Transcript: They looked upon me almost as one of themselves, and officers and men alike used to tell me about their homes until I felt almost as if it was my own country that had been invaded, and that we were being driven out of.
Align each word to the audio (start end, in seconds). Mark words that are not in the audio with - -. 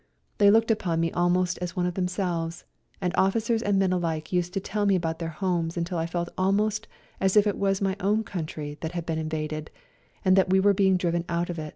They 0.39 0.49
looked 0.49 0.71
upon 0.71 0.99
me 0.99 1.11
almost 1.11 1.59
as 1.59 1.75
one 1.75 1.85
of 1.85 1.93
themselves, 1.93 2.65
and 3.01 3.13
officers 3.15 3.61
and 3.61 3.77
men 3.77 3.93
alike 3.93 4.33
used 4.33 4.51
to 4.55 4.59
tell 4.59 4.87
me 4.87 4.95
about 4.95 5.19
their 5.19 5.29
homes 5.29 5.77
until 5.77 5.99
I 5.99 6.07
felt 6.07 6.29
almost 6.39 6.87
as 7.19 7.37
if 7.37 7.45
it 7.45 7.55
was 7.55 7.81
my 7.81 7.95
own 7.99 8.23
country 8.23 8.79
that 8.81 8.93
had 8.93 9.05
been 9.05 9.19
invaded, 9.19 9.69
and 10.25 10.35
that 10.35 10.49
we 10.49 10.59
were 10.59 10.73
being 10.73 10.97
driven 10.97 11.23
out 11.29 11.51
of. 11.51 11.59